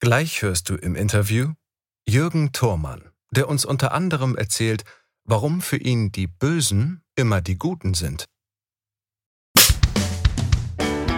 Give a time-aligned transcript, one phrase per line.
[0.00, 1.54] Gleich hörst du im Interview
[2.06, 4.84] Jürgen Thormann, der uns unter anderem erzählt,
[5.24, 8.26] warum für ihn die Bösen immer die Guten sind.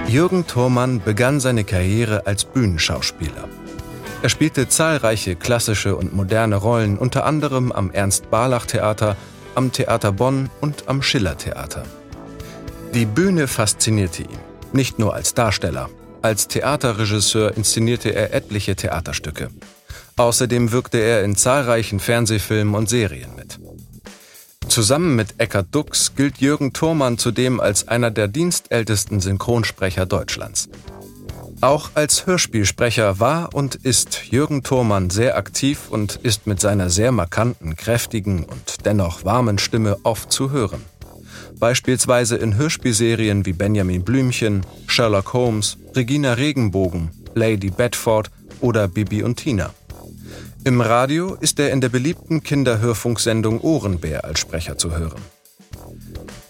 [0.07, 3.49] Jürgen Thormann begann seine Karriere als Bühnenschauspieler.
[4.23, 9.17] Er spielte zahlreiche klassische und moderne Rollen, unter anderem am Ernst-Barlach-Theater,
[9.57, 11.83] am Theater Bonn und am Schiller-Theater.
[12.95, 14.39] Die Bühne faszinierte ihn,
[14.73, 15.91] nicht nur als Darsteller,
[16.23, 19.51] als Theaterregisseur inszenierte er etliche Theaterstücke.
[20.17, 23.59] Außerdem wirkte er in zahlreichen Fernsehfilmen und Serien mit.
[24.69, 30.69] Zusammen mit Eckhard Dux gilt Jürgen Thurmann zudem als einer der dienstältesten Synchronsprecher Deutschlands.
[31.61, 37.11] Auch als Hörspielsprecher war und ist Jürgen Thurmann sehr aktiv und ist mit seiner sehr
[37.11, 40.85] markanten, kräftigen und dennoch warmen Stimme oft zu hören
[41.59, 49.37] beispielsweise in Hörspielserien wie Benjamin Blümchen, Sherlock Holmes, Regina Regenbogen, Lady Bedford oder Bibi und
[49.37, 49.75] Tina.
[50.65, 55.23] Im Radio ist er in der beliebten Kinderhörfunksendung Ohrenbär als Sprecher zu hören.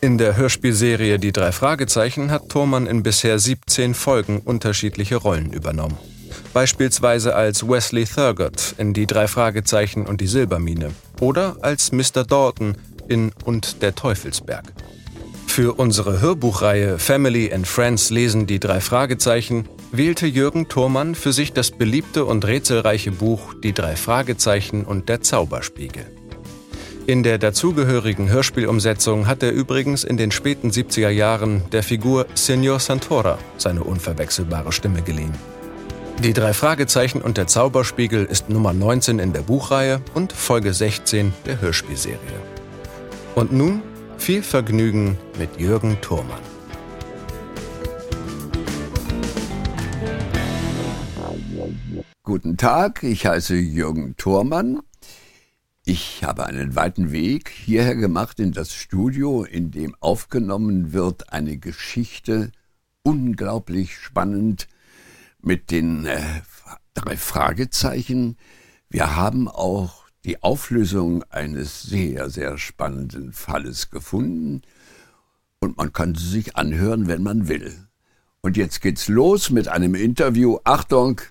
[0.00, 5.98] In der Hörspielserie Die drei Fragezeichen hat Thormann in bisher 17 Folgen unterschiedliche Rollen übernommen.
[6.52, 10.90] Beispielsweise als Wesley Thurgood in Die drei Fragezeichen und die Silbermine
[11.20, 12.24] oder als Mr.
[12.24, 12.76] Dalton
[13.08, 14.72] in Und der Teufelsberg.
[15.46, 21.52] Für unsere Hörbuchreihe Family and Friends lesen die drei Fragezeichen wählte Jürgen Thormann für sich
[21.52, 26.06] das beliebte und rätselreiche Buch Die drei Fragezeichen und der Zauberspiegel.
[27.06, 32.78] In der dazugehörigen Hörspielumsetzung hat er übrigens in den späten 70er Jahren der Figur Signor
[32.80, 35.34] Santora seine unverwechselbare Stimme geliehen.
[36.22, 41.32] Die drei Fragezeichen und der Zauberspiegel ist Nummer 19 in der Buchreihe und Folge 16
[41.46, 42.57] der Hörspielserie.
[43.34, 43.82] Und nun
[44.18, 46.42] viel Vergnügen mit Jürgen Thurmann.
[52.22, 54.80] Guten Tag, ich heiße Jürgen Thurmann.
[55.84, 61.56] Ich habe einen weiten Weg hierher gemacht in das Studio, in dem aufgenommen wird eine
[61.56, 62.52] Geschichte,
[63.02, 64.68] unglaublich spannend,
[65.40, 66.20] mit den äh,
[66.92, 68.36] drei Fragezeichen.
[68.90, 74.60] Wir haben auch die Auflösung eines sehr, sehr spannenden Falles gefunden
[75.58, 77.88] und man kann sie sich anhören, wenn man will.
[78.42, 80.58] Und jetzt geht's los mit einem Interview.
[80.64, 81.22] Achtung,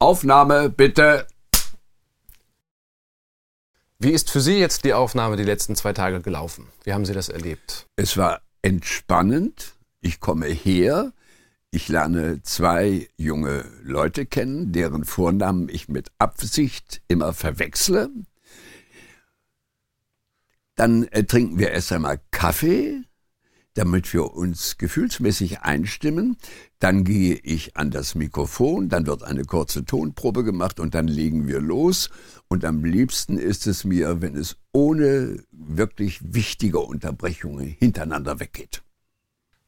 [0.00, 1.28] Aufnahme bitte.
[4.00, 6.66] Wie ist für Sie jetzt die Aufnahme die letzten zwei Tage gelaufen?
[6.82, 7.86] Wie haben Sie das erlebt?
[7.94, 9.74] Es war entspannend.
[10.00, 11.12] Ich komme her,
[11.70, 18.10] ich lerne zwei junge Leute kennen, deren Vornamen ich mit Absicht immer verwechsle.
[20.80, 23.02] Dann äh, trinken wir erst einmal Kaffee,
[23.74, 26.38] damit wir uns gefühlsmäßig einstimmen.
[26.78, 31.46] Dann gehe ich an das Mikrofon, dann wird eine kurze Tonprobe gemacht und dann legen
[31.46, 32.08] wir los.
[32.48, 38.82] Und am liebsten ist es mir, wenn es ohne wirklich wichtige Unterbrechungen hintereinander weggeht.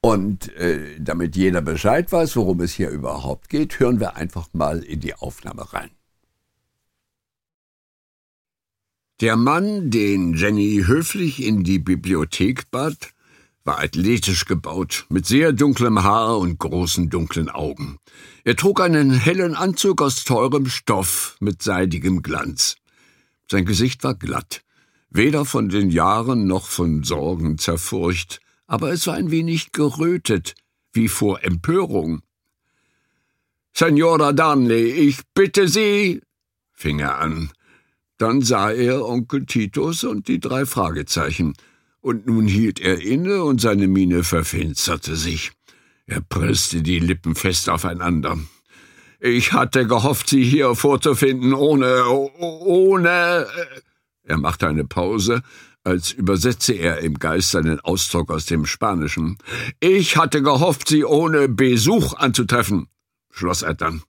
[0.01, 4.79] Und äh, damit jeder Bescheid weiß, worum es hier überhaupt geht, hören wir einfach mal
[4.79, 5.91] in die Aufnahme rein.
[9.23, 13.11] Der Mann, den Jenny höflich in die Bibliothek bat,
[13.63, 17.99] war athletisch gebaut, mit sehr dunklem Haar und großen dunklen Augen.
[18.43, 22.75] Er trug einen hellen Anzug aus teurem Stoff mit seidigem Glanz.
[23.49, 24.63] Sein Gesicht war glatt,
[25.09, 30.57] weder von den Jahren noch von Sorgen zerfurcht, aber es war ein wenig gerötet,
[30.93, 32.23] wie vor Empörung.
[33.73, 36.23] Senora Darnley, ich bitte Sie,
[36.73, 37.53] fing er an.
[38.23, 41.55] Dann sah er Onkel Titus und die drei Fragezeichen–
[42.03, 45.53] und nun hielt er inne und seine Miene verfinsterte sich.
[46.07, 48.37] Er presste die Lippen fest aufeinander.
[49.21, 53.47] Ich hatte gehofft, Sie hier vorzufinden, ohne, ohne.
[53.57, 53.81] Äh,
[54.25, 55.43] er machte eine Pause,
[55.85, 59.39] als übersetze er im Geist seinen Ausdruck aus dem Spanischen.
[59.79, 62.89] Ich hatte gehofft, Sie ohne Besuch anzutreffen,
[63.31, 64.03] schloss er dann.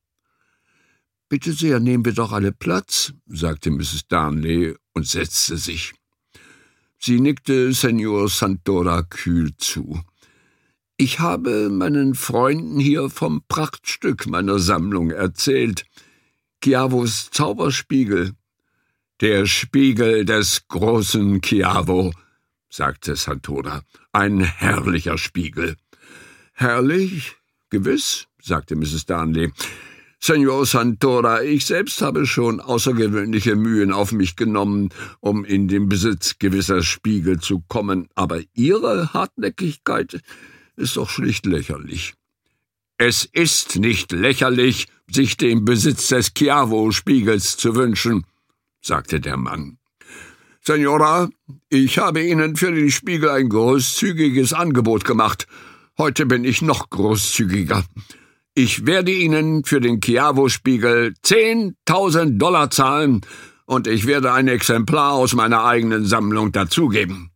[1.34, 4.08] Bitte sehr, nehmen wir doch alle Platz, sagte Mrs.
[4.08, 5.96] Darnley und setzte sich.
[7.00, 10.00] Sie nickte Senor Santora kühl zu.
[10.96, 15.86] Ich habe meinen Freunden hier vom Prachtstück meiner Sammlung erzählt.
[16.64, 18.34] Chiavos Zauberspiegel.
[19.20, 22.14] Der Spiegel des großen Chiavo,
[22.70, 23.82] sagte Santora.
[24.12, 25.78] Ein herrlicher Spiegel.
[26.52, 27.38] Herrlich?
[27.72, 29.08] Gewiss, sagte Mrs.
[29.08, 29.52] Darnley.
[30.26, 34.88] Senor Santora, ich selbst habe schon außergewöhnliche Mühen auf mich genommen,
[35.20, 40.22] um in den Besitz gewisser Spiegel zu kommen, aber Ihre Hartnäckigkeit
[40.78, 42.14] ist doch schlicht lächerlich.
[42.98, 48.26] Es ist nicht lächerlich, sich den Besitz des Chiavo-Spiegels zu wünschen,
[48.80, 49.78] sagte der Mann.
[50.62, 51.28] Senora,
[51.68, 55.48] ich habe Ihnen für den Spiegel ein großzügiges Angebot gemacht.
[55.98, 57.84] Heute bin ich noch großzügiger.
[58.56, 63.22] Ich werde Ihnen für den Chiavo-Spiegel 10.000 Dollar zahlen
[63.66, 67.32] und ich werde ein Exemplar aus meiner eigenen Sammlung dazugeben.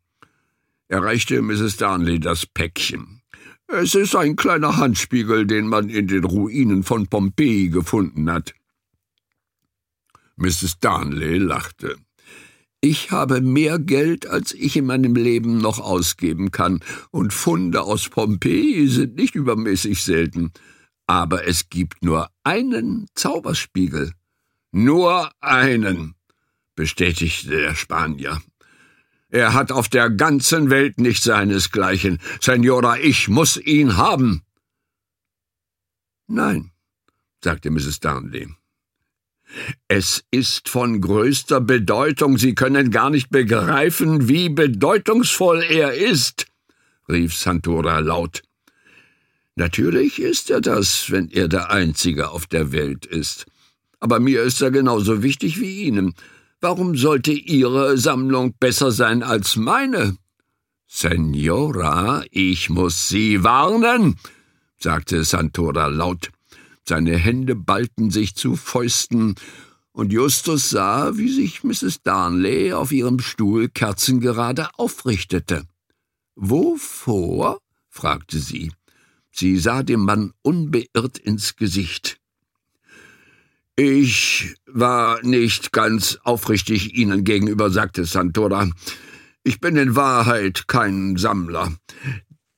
[0.88, 1.78] Er reichte Mrs.
[1.78, 3.24] Darnley das Päckchen.
[3.68, 8.54] Es ist ein kleiner Handspiegel, den man in den Ruinen von Pompeji gefunden hat.
[10.36, 10.80] Mrs.
[10.80, 11.96] Darnley lachte.
[12.80, 16.80] Ich habe mehr Geld, als ich in meinem Leben noch ausgeben kann,
[17.10, 20.52] und Funde aus Pompeji sind nicht übermäßig selten.
[21.08, 24.12] Aber es gibt nur einen Zauberspiegel.
[24.72, 26.16] Nur einen,
[26.76, 28.42] bestätigte der Spanier.
[29.30, 32.20] Er hat auf der ganzen Welt nicht seinesgleichen.
[32.42, 34.44] Senora, ich muss ihn haben.
[36.28, 36.72] Nein,
[37.44, 38.00] sagte Mrs.
[38.00, 38.50] Darnley.
[39.88, 46.48] Es ist von größter Bedeutung, Sie können gar nicht begreifen, wie bedeutungsvoll er ist,
[47.08, 48.44] rief Santora laut.
[49.58, 53.48] Natürlich ist er das, wenn er der Einzige auf der Welt ist.
[54.00, 56.14] Aber mir ist er genauso wichtig wie Ihnen.
[56.62, 60.16] Warum sollte Ihre Sammlung besser sein als meine?
[60.86, 64.18] Senora, ich muss Sie warnen,
[64.78, 66.30] sagte Santora laut.
[66.88, 69.34] Seine Hände ballten sich zu Fäusten,
[69.92, 72.04] und Justus sah, wie sich Mrs.
[72.04, 75.64] Darnley auf ihrem Stuhl kerzengerade aufrichtete.
[76.36, 77.60] Wovor?
[77.90, 78.72] fragte sie.
[79.38, 82.20] Sie sah dem Mann unbeirrt ins Gesicht.
[83.76, 88.68] Ich war nicht ganz aufrichtig Ihnen gegenüber, sagte Santora.
[89.44, 91.72] Ich bin in Wahrheit kein Sammler.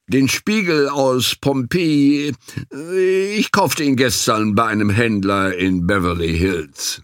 [0.07, 2.33] Den Spiegel aus Pompeji,
[2.71, 7.03] ich kaufte ihn gestern bei einem Händler in Beverly Hills.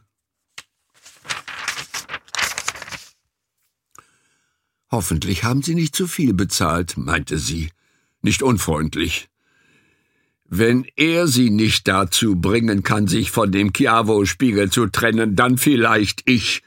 [4.89, 7.69] Hoffentlich haben Sie nicht zu viel bezahlt, meinte sie,
[8.21, 9.27] nicht unfreundlich.
[10.47, 16.21] Wenn er sie nicht dazu bringen kann, sich von dem Chiavo-Spiegel zu trennen, dann vielleicht
[16.25, 16.61] ich.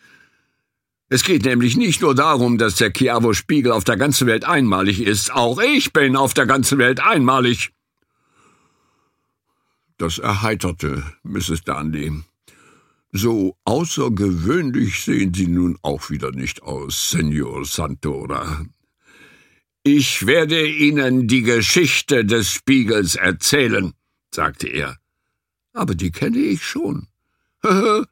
[1.08, 5.32] Es geht nämlich nicht nur darum, dass der Chiavo-Spiegel auf der ganzen Welt einmalig ist.
[5.32, 7.70] Auch ich bin auf der ganzen Welt einmalig.
[9.96, 11.62] Das erheiterte Mrs.
[11.64, 12.12] Darnley.
[13.10, 18.66] So außergewöhnlich sehen Sie nun auch wieder nicht aus, Senor Santora.
[19.82, 23.94] Ich werde Ihnen die Geschichte des Spiegels erzählen,
[24.34, 24.98] sagte er.
[25.72, 27.08] Aber die kenne ich schon.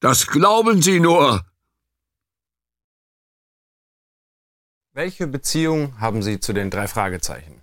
[0.00, 1.46] Das glauben Sie nur.
[4.92, 7.62] Welche Beziehung haben Sie zu den drei Fragezeichen?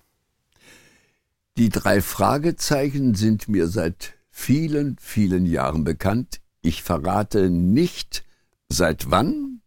[1.58, 6.40] Die drei Fragezeichen sind mir seit vielen, vielen Jahren bekannt.
[6.62, 8.24] Ich verrate nicht,
[8.70, 9.59] seit wann,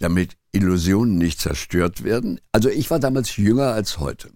[0.00, 2.40] damit Illusionen nicht zerstört werden.
[2.52, 4.30] Also ich war damals jünger als heute.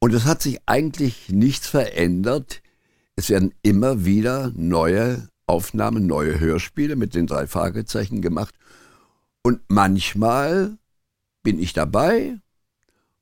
[0.00, 2.62] Und es hat sich eigentlich nichts verändert.
[3.14, 8.54] Es werden immer wieder neue Aufnahmen, neue Hörspiele mit den drei Fragezeichen gemacht.
[9.42, 10.76] Und manchmal
[11.42, 12.36] bin ich dabei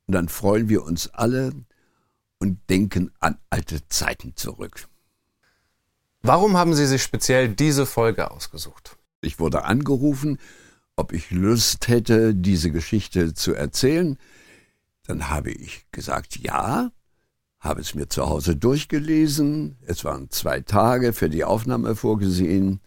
[0.06, 1.52] und dann freuen wir uns alle
[2.38, 4.88] und denken an alte Zeiten zurück.
[6.22, 8.96] Warum haben Sie sich speziell diese Folge ausgesucht?
[9.20, 10.38] Ich wurde angerufen,
[10.96, 14.16] ob ich Lust hätte, diese Geschichte zu erzählen.
[15.06, 16.90] Dann habe ich gesagt, ja,
[17.60, 19.76] habe es mir zu Hause durchgelesen.
[19.86, 22.80] Es waren zwei Tage für die Aufnahme vorgesehen.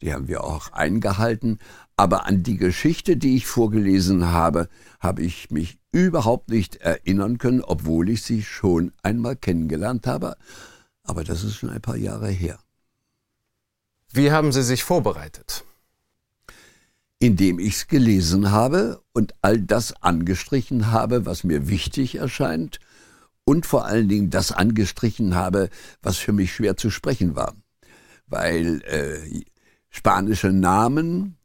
[0.00, 1.58] Die haben wir auch eingehalten.
[1.96, 7.62] Aber an die Geschichte, die ich vorgelesen habe, habe ich mich überhaupt nicht erinnern können,
[7.62, 10.36] obwohl ich sie schon einmal kennengelernt habe.
[11.04, 12.58] Aber das ist schon ein paar Jahre her.
[14.10, 15.64] Wie haben Sie sich vorbereitet?
[17.22, 22.80] Indem ich es gelesen habe und all das angestrichen habe, was mir wichtig erscheint
[23.44, 25.68] und vor allen Dingen das angestrichen habe,
[26.02, 27.54] was für mich schwer zu sprechen war.
[28.26, 29.44] Weil äh,
[29.88, 31.36] spanische Namen,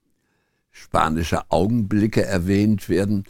[0.71, 3.25] spanische Augenblicke erwähnt werden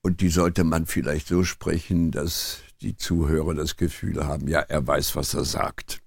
[0.00, 4.86] und die sollte man vielleicht so sprechen, dass die Zuhörer das Gefühl haben, ja, er
[4.86, 6.00] weiß, was er sagt.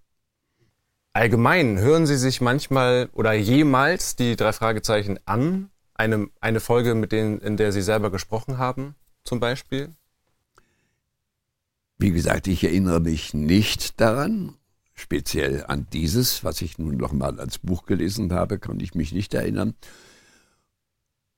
[1.13, 5.69] Allgemein hören Sie sich manchmal oder jemals die drei Fragezeichen an?
[5.95, 9.95] Eine, eine Folge, mit denen, in der Sie selber gesprochen haben, zum Beispiel?
[11.97, 14.55] Wie gesagt, ich erinnere mich nicht daran.
[14.93, 19.13] Speziell an dieses, was ich nun noch mal als Buch gelesen habe, kann ich mich
[19.13, 19.73] nicht erinnern.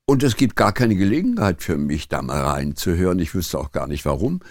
[0.05, 3.19] Und es gibt gar keine Gelegenheit für mich, da mal reinzuhören.
[3.19, 4.41] Ich wüsste auch gar nicht warum.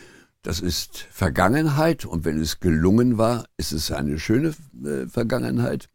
[0.42, 5.88] Das ist Vergangenheit und wenn es gelungen war, ist es eine schöne äh, Vergangenheit.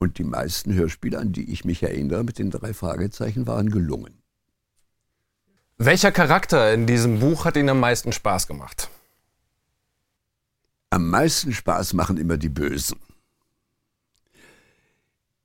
[0.00, 4.22] Und die meisten Hörspiele, an die ich mich erinnere, mit den drei Fragezeichen, waren gelungen.
[5.76, 8.88] Welcher Charakter in diesem Buch hat Ihnen am meisten Spaß gemacht?
[10.88, 12.98] Am meisten Spaß machen immer die Bösen.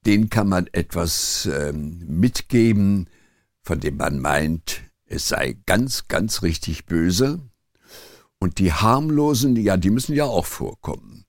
[0.05, 3.09] Den kann man etwas ähm, mitgeben,
[3.62, 7.41] von dem man meint, es sei ganz, ganz richtig böse.
[8.39, 11.25] Und die harmlosen, ja, die müssen ja auch vorkommen.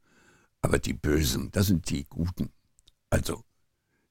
[0.62, 2.52] Aber die Bösen, das sind die Guten.
[3.10, 3.42] Also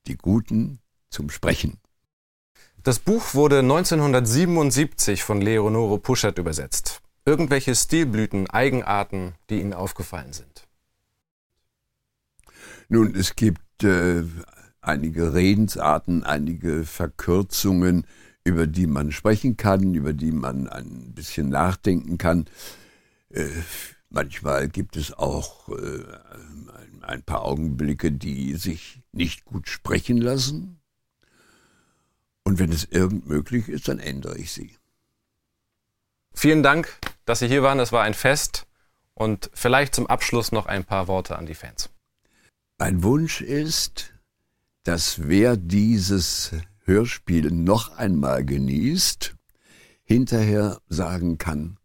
[0.07, 1.79] die Guten zum Sprechen.
[2.83, 7.01] Das Buch wurde 1977 von Leonore Puschert übersetzt.
[7.25, 10.67] Irgendwelche Stilblüten, Eigenarten, die Ihnen aufgefallen sind?
[12.87, 14.23] Nun, es gibt äh,
[14.81, 18.05] einige Redensarten, einige Verkürzungen,
[18.43, 22.45] über die man sprechen kann, über die man ein bisschen nachdenken kann.
[23.29, 23.47] Äh,
[24.15, 26.03] manchmal gibt es auch äh,
[27.01, 30.79] ein paar Augenblicke, die sich nicht gut sprechen lassen.
[32.43, 34.75] Und wenn es irgend möglich ist, dann ändere ich sie.
[36.33, 37.79] Vielen Dank, dass Sie hier waren.
[37.79, 38.65] Es war ein Fest.
[39.13, 41.89] Und vielleicht zum Abschluss noch ein paar Worte an die Fans.
[42.77, 44.13] Mein Wunsch ist,
[44.83, 46.51] dass wer dieses
[46.83, 49.35] Hörspiel noch einmal genießt,
[50.03, 51.77] hinterher sagen kann,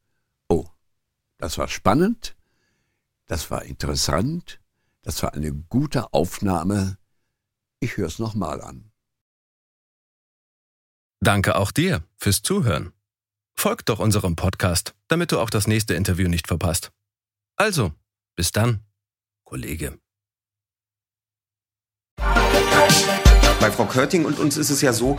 [1.40, 2.37] das war spannend,
[3.26, 4.61] das war interessant,
[5.02, 6.99] das war eine gute Aufnahme.
[7.80, 8.92] Ich höre es nochmal an.
[11.20, 12.92] Danke auch dir fürs Zuhören.
[13.54, 16.92] Folgt doch unserem Podcast, damit du auch das nächste Interview nicht verpasst.
[17.56, 17.92] Also,
[18.37, 18.85] bis dann,
[19.44, 19.99] Kollege.
[22.18, 25.18] Bei Frau Körting und uns ist es ja so,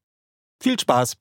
[0.61, 1.17] Viel Spaß!